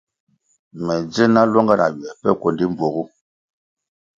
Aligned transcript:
Me 0.85 0.93
dzil 1.11 1.29
na 1.33 1.41
luanga 1.51 1.73
na 1.79 1.87
ywe 1.95 2.09
pe 2.21 2.29
kuendi 2.39 2.65
mbpuogu. 2.71 3.03